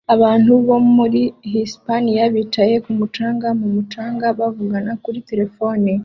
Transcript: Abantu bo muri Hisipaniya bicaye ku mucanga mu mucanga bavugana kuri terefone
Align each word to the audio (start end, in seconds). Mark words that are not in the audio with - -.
Abantu 0.15 0.51
bo 0.65 0.77
muri 0.95 1.21
Hisipaniya 1.49 2.23
bicaye 2.33 2.75
ku 2.83 2.91
mucanga 2.99 3.47
mu 3.59 3.67
mucanga 3.75 4.25
bavugana 4.39 4.91
kuri 5.03 5.19
terefone 5.29 5.91